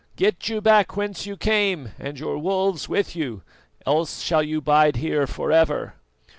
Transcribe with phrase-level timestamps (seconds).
[0.15, 3.43] Get you back whence you came, and your wolves with you,
[3.85, 5.93] else shall you bide here for ever."